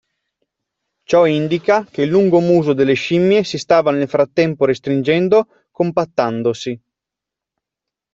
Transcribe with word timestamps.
Ciò 1.03 1.27
indica 1.27 1.85
che 1.85 2.01
il 2.01 2.09
lungo 2.09 2.39
muso 2.39 2.73
delle 2.73 2.95
scimmie 2.95 3.43
si 3.43 3.59
stava 3.59 3.91
nel 3.91 4.09
frattempo 4.09 4.65
restringendo 4.65 5.45
compattandosi. 5.69 6.81